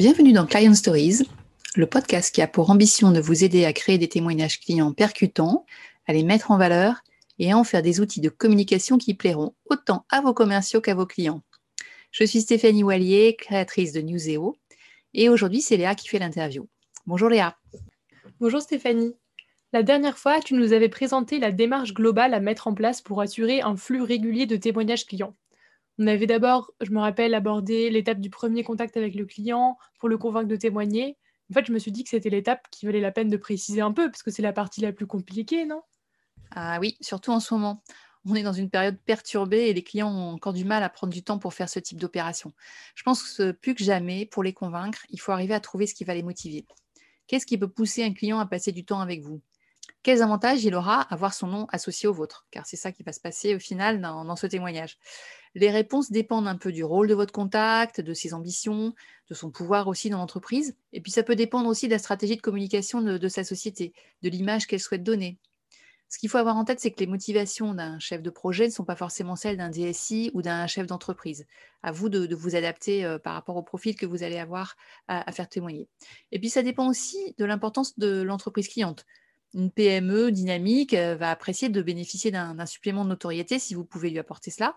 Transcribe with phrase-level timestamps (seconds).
[0.00, 1.28] Bienvenue dans Client Stories,
[1.76, 5.66] le podcast qui a pour ambition de vous aider à créer des témoignages clients percutants,
[6.06, 7.02] à les mettre en valeur
[7.38, 10.94] et à en faire des outils de communication qui plairont autant à vos commerciaux qu'à
[10.94, 11.42] vos clients.
[12.12, 14.56] Je suis Stéphanie Wallier, créatrice de Newseo,
[15.12, 16.66] et aujourd'hui c'est Léa qui fait l'interview.
[17.04, 17.58] Bonjour Léa.
[18.40, 19.12] Bonjour Stéphanie.
[19.74, 23.20] La dernière fois, tu nous avais présenté la démarche globale à mettre en place pour
[23.20, 25.36] assurer un flux régulier de témoignages clients.
[26.02, 30.08] On avait d'abord, je me rappelle, abordé l'étape du premier contact avec le client pour
[30.08, 31.18] le convaincre de témoigner.
[31.50, 33.82] En fait, je me suis dit que c'était l'étape qui valait la peine de préciser
[33.82, 35.82] un peu, parce que c'est la partie la plus compliquée, non?
[36.52, 37.82] Ah oui, surtout en ce moment.
[38.24, 41.12] On est dans une période perturbée et les clients ont encore du mal à prendre
[41.12, 42.54] du temps pour faire ce type d'opération.
[42.94, 45.94] Je pense que plus que jamais, pour les convaincre, il faut arriver à trouver ce
[45.94, 46.64] qui va les motiver.
[47.26, 49.42] Qu'est-ce qui peut pousser un client à passer du temps avec vous?
[50.02, 52.46] Quels avantages il aura à voir son nom associé au vôtre?
[52.50, 54.98] Car c'est ça qui va se passer au final dans, ce témoignage.
[55.54, 58.94] Les réponses dépendent un peu du rôle de votre contact, de ses ambitions,
[59.28, 60.74] de son pouvoir aussi dans l'entreprise.
[60.92, 63.92] Et puis ça peut dépendre aussi de la stratégie de communication de, sa société,
[64.22, 65.38] de l'image qu'elle souhaite donner.
[66.08, 68.72] Ce qu'il faut avoir en tête, c'est que les motivations d'un chef de projet ne
[68.72, 71.46] sont pas forcément celles d'un DSI ou d'un chef d'entreprise.
[71.84, 75.30] À vous de, vous adapter euh, par rapport au profil que vous allez avoir à
[75.30, 75.88] faire témoigner.
[76.32, 79.04] Et puis ça dépend aussi de l'importance de l'entreprise cliente
[79.54, 84.10] une PME dynamique euh, va apprécier de bénéficier d'un supplément de notoriété si vous pouvez
[84.10, 84.76] lui apporter cela,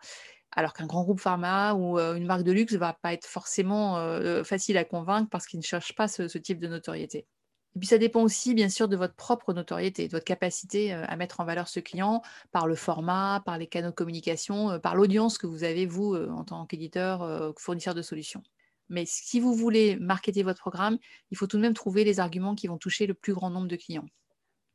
[0.51, 3.25] alors qu'un grand groupe pharma ou euh, une marque de luxe ne va pas être
[3.25, 7.27] forcément euh, facile à convaincre parce qu'il ne cherche pas ce, type de notoriété.
[7.75, 11.15] Et puis ça dépend aussi bien sûr de votre propre notoriété, de votre capacité à
[11.15, 12.21] mettre en valeur ce client
[12.51, 16.43] par le format, par les canaux de communication, par l'audience que vous avez vous en
[16.43, 18.43] tant qu'éditeur, fournisseur de solutions.
[18.89, 20.99] Mais si vous voulez marketer votre programme,
[21.31, 23.67] il faut tout de même trouver les arguments qui vont toucher le plus grand nombre
[23.67, 24.05] de clients.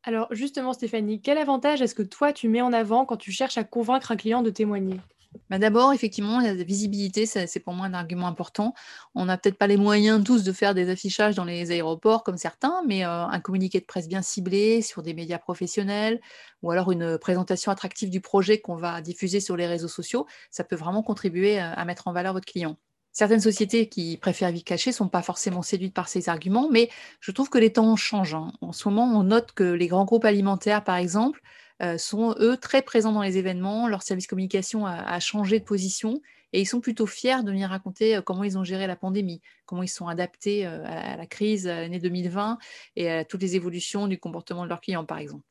[0.09, 3.59] Alors justement, Stéphanie, quel avantage est-ce que toi, tu mets en avant quand tu cherches
[3.59, 4.99] à convaincre un client de témoigner?
[5.51, 8.73] Bah D'abord, effectivement, la visibilité, c'est pour moi un argument important.
[9.15, 12.39] On n'a peut-être pas les moyens tous de faire des affichages dans les aéroports comme
[12.39, 16.23] certains, mais euh, un communiqué de presse bien ciblé sur des médias professionnels
[16.63, 20.65] ou alors une présentation attractive du projet qu'on va diffuser sur les réseaux sociaux, ça
[20.65, 22.79] peut vraiment contribuer à mettre en valeur votre client.
[23.19, 26.89] Certaines sociétés qui préfèrent vite cacher ne sont pas forcément séduites par ces arguments, mais
[27.19, 28.37] je trouve que les temps changent.
[28.37, 28.53] Hein.
[28.61, 31.41] En ce moment, on note que les grands groupes alimentaires, par exemple,
[31.83, 33.89] euh, sont, eux, très présents dans les événements.
[33.89, 38.15] Leur service communication a, changé de position et ils sont plutôt fiers de venir raconter
[38.15, 41.67] euh, comment ils ont géré la pandémie, comment ils sont adaptés euh, à la crise
[41.67, 42.57] l'année 2020
[42.95, 45.43] et à toutes les évolutions du comportement de leurs clients, par exemple.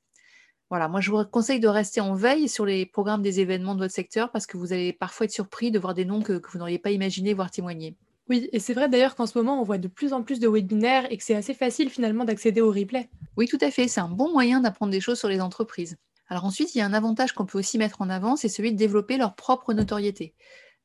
[0.70, 3.80] Voilà, moi je vous conseille de rester en veille sur les programmes des événements de
[3.80, 6.60] votre secteur parce que vous allez parfois être surpris de voir des noms que, vous
[6.60, 7.96] n'auriez pas imaginé voir témoigner.
[8.30, 10.50] Oui, et c'est vrai d'ailleurs qu'en ce moment on voit de plus en plus de
[10.50, 13.10] webinaires et que c'est assez facile finalement d'accéder au replay.
[13.38, 15.98] Oui, tout à fait, c'est un bon moyen d'apprendre des choses sur les entreprises.
[16.28, 18.74] Alors ensuite, il y a un avantage qu'on peut aussi mettre en avant, c'est celui
[18.74, 20.34] de développer leur propre notoriété.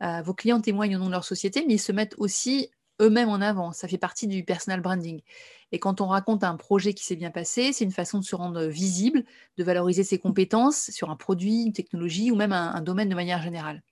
[0.04, 3.28] Euh, vos clients témoignent au nom de leur société, mais ils se mettent aussi eux-mêmes
[3.28, 3.72] en avant.
[3.72, 5.20] Ça fait partie du personal branding.
[5.72, 8.36] Et quand on raconte un projet qui s'est bien passé, c'est une façon de se
[8.36, 9.24] rendre visible,
[9.56, 13.42] de valoriser ses compétences sur un produit, une technologie ou même un, domaine de manière
[13.42, 13.82] générale.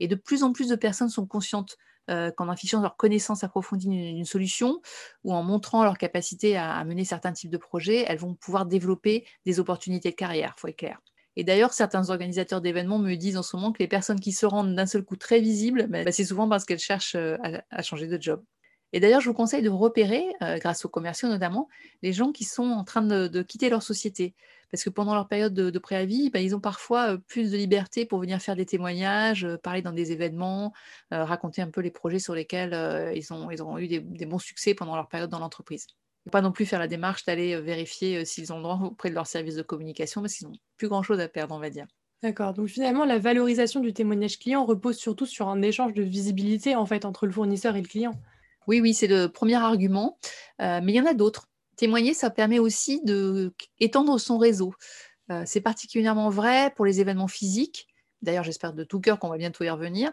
[0.00, 1.76] Et de plus en plus de personnes sont conscientes
[2.10, 4.82] euh, qu'en affichant leur connaissance approfondie d'une solution
[5.22, 8.66] ou en montrant leur capacité à, à, mener certains types de projets, elles vont pouvoir
[8.66, 11.00] développer des opportunités de carrière, il faut être clair.
[11.36, 14.46] Et d'ailleurs, certains organisateurs d'événements me disent en ce moment que les personnes qui se
[14.46, 17.36] rendent d'un seul coup très visibles, bah, c'est souvent parce qu'elles cherchent euh,
[17.70, 18.42] à, changer de job.
[18.92, 21.68] Et d'ailleurs, je vous conseille de repérer, euh, grâce aux commerciaux notamment,
[22.02, 24.34] les gens qui sont en train de, quitter leur société.
[24.70, 28.06] Parce que pendant leur période de, préavis, bah, ils ont parfois euh, plus de liberté
[28.06, 30.72] pour venir faire des témoignages, parler dans des événements,
[31.10, 35.08] raconter un peu les projets sur lesquels ils, ont, eu des bons succès pendant leur
[35.08, 35.88] période dans l'entreprise
[36.30, 39.26] pas non plus faire la démarche d'aller vérifier s'ils ont le droit auprès de leur
[39.26, 41.86] service de communication parce qu'ils n'ont plus grand-chose à perdre, on va dire.
[42.22, 42.54] D'accord.
[42.54, 46.86] Donc finalement, la valorisation du témoignage client repose surtout sur un échange de visibilité en
[46.86, 48.14] fait entre le fournisseur et le client.
[48.66, 50.18] Oui, oui, c'est le premier argument,
[50.58, 51.48] mais il y en a d'autres.
[51.76, 54.72] Témoigner, ça permet aussi d'étendre son réseau.
[55.44, 57.88] c'est particulièrement vrai pour les événements physiques.
[58.22, 60.12] D'ailleurs, j'espère de tout cœur qu'on va bientôt y revenir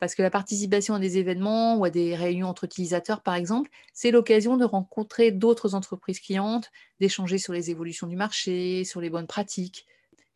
[0.00, 3.70] parce que la participation à des événements ou à des réunions entre utilisateurs, par exemple,
[3.92, 6.70] c'est l'occasion de rencontrer d'autres entreprises clientes,
[7.00, 9.86] d'échanger sur les évolutions du marché, sur les bonnes pratiques,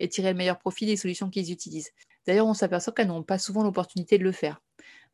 [0.00, 1.92] et tirer le meilleur profit des solutions qu'ils utilisent.
[2.26, 4.60] D'ailleurs, on s'aperçoit qu'elles n'ont pas souvent l'opportunité de le faire.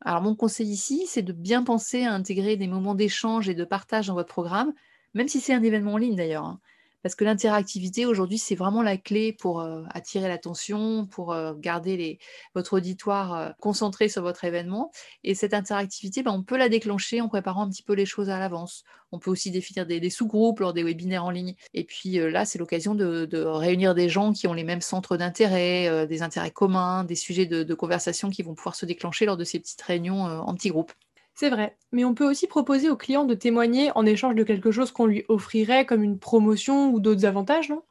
[0.01, 3.63] Alors, mon conseil ici, c'est de bien penser à intégrer des moments d'échange et de
[3.63, 4.73] partage dans votre programme,
[5.13, 6.57] même si c'est un événement en ligne d'ailleurs.
[7.03, 12.19] Parce que l'interactivité aujourd'hui, c'est vraiment la clé pour euh, attirer l'attention, pour euh, garder
[12.53, 14.91] votre auditoire euh, concentré sur votre événement.
[15.23, 18.29] Et cette interactivité, ben, on peut la déclencher en préparant un petit peu les choses
[18.29, 18.83] à l'avance.
[19.11, 21.55] On peut aussi définir des, sous-groupes lors des webinaires en ligne.
[21.73, 26.07] Et puis là, c'est l'occasion de, réunir des gens qui ont les mêmes centres d'intérêt,
[26.07, 29.43] des intérêts communs, des sujets de, de, conversation qui vont pouvoir se déclencher lors de
[29.43, 30.93] ces petites réunions en petits groupes.
[31.41, 34.69] C'est vrai, mais on peut aussi proposer au client de témoigner en échange de quelque
[34.69, 37.81] chose qu'on lui offrirait comme une promotion ou d'autres avantages, non?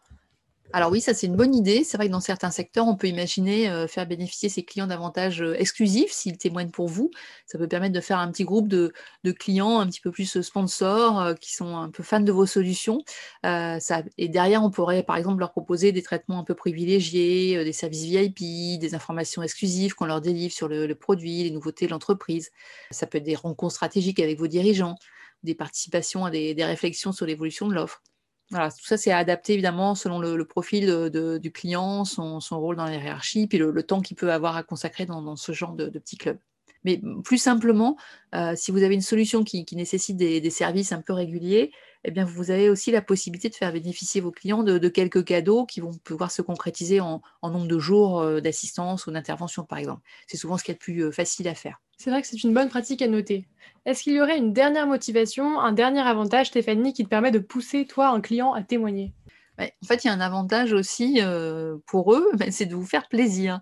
[0.73, 1.83] Alors oui, ça c'est une bonne idée.
[1.85, 5.43] C'est vrai que dans certains secteurs, on peut imaginer euh, faire bénéficier ses clients d'avantages
[5.43, 7.11] euh, exclusifs s'ils témoignent pour vous.
[7.47, 8.93] Ça peut permettre de faire un petit groupe de,
[9.39, 13.03] clients un petit peu plus euh, sponsors qui sont un peu fans de vos solutions.
[13.45, 18.05] et derrière, on pourrait par exemple leur proposer des traitements un peu privilégiés, des services
[18.05, 22.51] VIP, des informations exclusives qu'on leur délivre sur le, produit, les nouveautés de l'entreprise.
[22.91, 24.97] Ça peut être des rencontres stratégiques avec vos dirigeants,
[25.43, 28.03] des participations à des réflexions sur l'évolution de l'offre.
[28.51, 31.11] Tout ça, c'est adapté évidemment selon le, profil
[31.41, 35.07] du client, son, rôle dans la hiérarchie, puis le, temps qu'il peut avoir à consacrer
[35.07, 36.39] dans, ce genre de, petits clubs.
[36.85, 37.97] Mais plus simplement,
[38.35, 41.73] euh, si vous avez une solution qui, nécessite des, services un peu réguliers,
[42.05, 45.67] eh bien, vous avez aussi la possibilité de faire bénéficier vos clients de, quelques cadeaux
[45.67, 50.03] qui vont pouvoir se concrétiser en, nombre de jours euh, d'assistance ou d'intervention, par exemple.
[50.27, 51.81] C'est souvent ce qui est le plus euh, facile à faire.
[52.01, 53.47] C'est vrai que c'est une bonne pratique à noter.
[53.85, 57.39] Est-ce qu'il y aurait une dernière motivation, un dernier avantage, Stéphanie, qui te permet de
[57.39, 59.13] pousser, toi, un client, à témoigner?
[59.59, 63.07] En fait, il y a un avantage aussi euh, pour eux, c'est de vous faire
[63.07, 63.61] plaisir.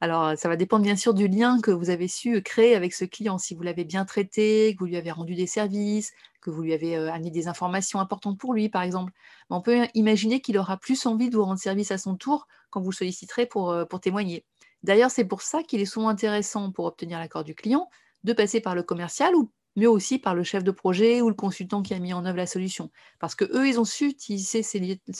[0.00, 3.04] Alors, ça va dépendre bien sûr du lien que vous avez su créer avec ce
[3.04, 3.38] client.
[3.38, 6.74] Si vous l'avez bien traité, que vous lui avez rendu des services, que vous lui
[6.74, 9.12] avez euh, amené des informations importantes pour lui, par exemple,
[9.50, 12.80] on peut imaginer qu'il aura plus envie de vous rendre service à son tour quand
[12.80, 14.44] vous le solliciterez pour, euh, pour témoigner.
[14.82, 17.88] D'ailleurs, c'est pour ça qu'il est souvent intéressant pour obtenir l'accord du client
[18.24, 21.34] de passer par le commercial ou mieux aussi par le chef de projet ou le
[21.34, 22.90] consultant qui a mis en œuvre la solution.
[23.18, 24.78] Parce que eux, ils ont su tisser ces,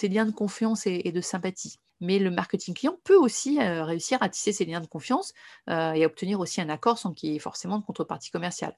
[0.09, 1.79] liens de confiance et, de sympathie.
[2.01, 5.33] Mais le marketing client peut aussi euh, réussir à tisser ces liens de confiance
[5.71, 8.77] euh, et à obtenir aussi un accord sans qu'il y ait forcément de contrepartie commerciale.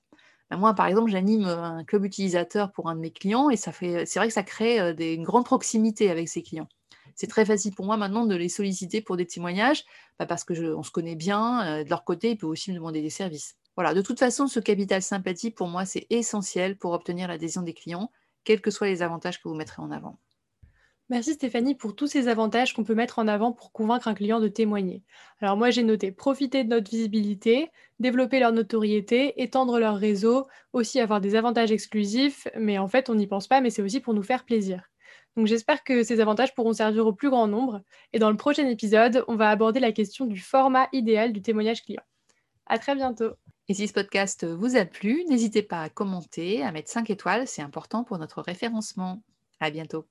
[0.51, 3.71] Ben, moi, par exemple, j'anime un club utilisateur pour un de mes clients et c'est
[3.73, 6.69] vrai que ça crée euh, des, une grande proximité avec ses clients.
[7.15, 9.85] C'est très facile pour moi maintenant de les solliciter pour des témoignages
[10.19, 11.83] bah, parce qu'on se connaît bien.
[11.85, 13.57] de leur côté, ils peuvent aussi me demander des services.
[13.77, 17.75] Voilà, de toute façon, ce capital sympathie, pour moi, c'est essentiel pour obtenir l'adhésion des
[17.75, 18.11] clients,
[18.45, 20.19] quels que soient les avantages que vous mettrez en avant.
[21.11, 24.41] Merci Stéphanie pour tous ces avantages qu'on peut mettre en avant pour convaincre un client
[24.41, 25.03] de témoigner.
[25.39, 31.01] Alors moi j'ai noté profiter de notre visibilité, développer leur notoriété, étendre leur réseau, aussi
[31.01, 34.15] avoir des avantages exclusifs, mais en fait on n'y pense pas, mais c'est aussi pour
[34.15, 34.91] nous faire plaisir.
[35.37, 37.83] Donc j'espère que ces avantages pourront servir au plus grand nombre.
[38.13, 41.83] Et dans le prochain épisode, on va aborder la question du format idéal du témoignage
[41.83, 42.03] client.
[42.67, 43.33] À très bientôt.
[43.69, 47.49] Et si ce podcast vous a plu, n'hésitez pas à commenter, à mettre 5 étoiles,
[47.49, 49.23] c'est important pour notre référencement.
[49.61, 50.07] À bientôt.